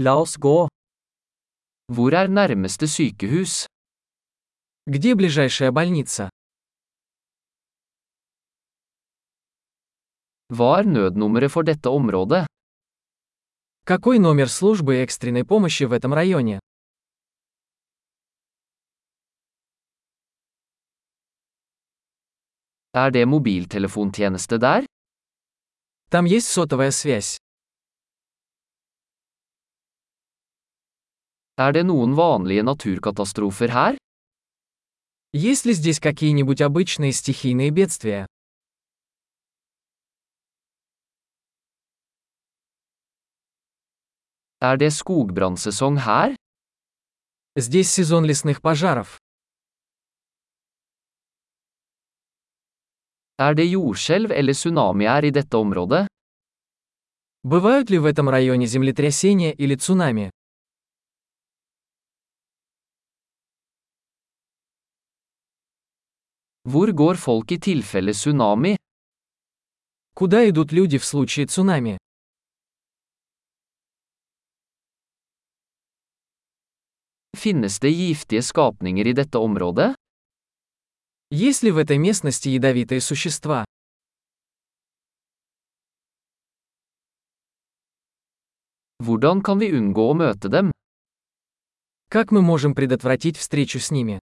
[0.00, 0.68] La oss gå.
[1.94, 3.66] Hvor er nærmeste sykehus?
[4.86, 6.28] Где ближайшая больница?
[10.54, 12.46] Hva er nødnummeret for dette området?
[13.84, 16.60] Какой номер службы экстренной помощи в этом районе?
[22.94, 24.86] Er det mobiltelefontjeneste der?
[26.08, 27.38] Там есть сотовая связь.
[31.58, 33.96] Er det noen vanlige naturkatastrofer her?
[35.32, 38.26] Есть ли здесь какие-нибудь обычные стихийные бедствия?
[44.60, 46.36] Er det skogbrannsesong her?
[47.56, 49.18] Здесь сезон лесных пожаров.
[53.36, 56.06] Er det jordskjelv eller tsunami her i dette området?
[57.42, 60.30] Бывают ли в этом районе землетрясения или цунами?
[66.68, 68.12] Hvor går folk i tilfelle?
[70.14, 71.96] Куда идут люди в случае цунами?
[77.36, 79.94] Finnes det giftige skapninger i dette området?
[81.30, 83.64] Есть ли в этой местности ядовитые существа?
[88.98, 90.72] Hvordan kan vi unngå å møte?
[92.10, 94.18] Как мы можем предотвратить встречу с ними?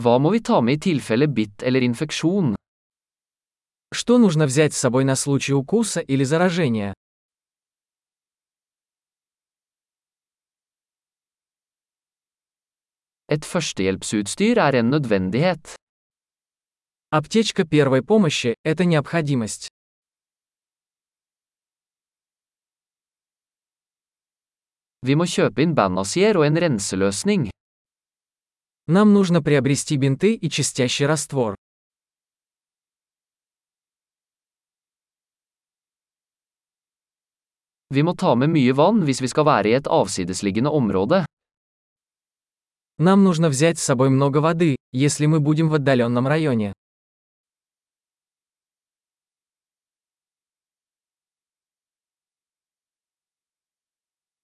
[0.00, 2.54] Hva må vi ta med i tilfelle bitt eller infeksjon?
[3.92, 6.94] Что нужно взять с собой на случай укуса или заражения?
[13.28, 15.76] Et førstehjelpsutstyr er en nødvendighet.
[17.10, 19.68] Аптечка первой помощи– это необходимость.
[25.02, 27.50] Vi må kjøpe inn bandasier og en renseløsning.
[28.86, 31.54] Нам нужно приобрести бинты и чистящий раствор.
[37.90, 41.24] Vi må ta med mye vann hvis vi skal være i et avsidesliggende område.
[42.98, 46.72] Нам нужно взять с собой много воды, если мы будем в отдаленном районе.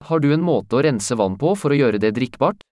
[0.07, 2.63] Har du en måte å rense vann på for å gjøre det drikkbart?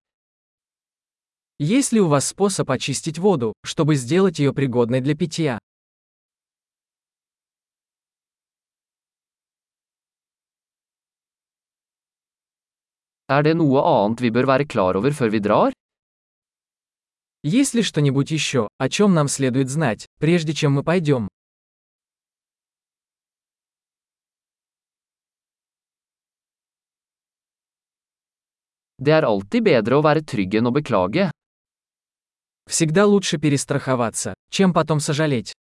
[1.57, 5.57] Есть ли у вас способ очистить воду, чтобы сделать ее пригодной для питья?
[13.29, 15.71] Er det noe annet vi bør være klar over før vi drar?
[17.43, 21.29] Есть ли что-нибудь еще, о чем нам следует знать, прежде чем мы пойдем?
[28.99, 31.31] Det er alltid bedre å være trygg enn å beklage.
[32.67, 35.53] Всегда лучше перестраховаться, чем потом сожалеть.